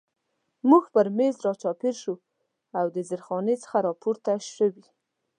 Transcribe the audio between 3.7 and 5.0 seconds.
را پورته شوي.